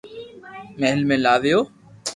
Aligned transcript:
مھل 0.79 0.97
۾ 1.09 1.15
لاويو 1.23 1.59